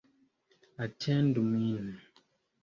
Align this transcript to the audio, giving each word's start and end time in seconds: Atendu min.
Atendu 0.85 1.41
min. 1.51 1.87